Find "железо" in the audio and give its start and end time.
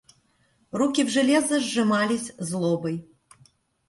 1.11-1.59